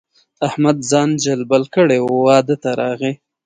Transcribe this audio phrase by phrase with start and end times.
[0.47, 3.13] احمد ځان جلبل کړی وو؛ واده ته راغی.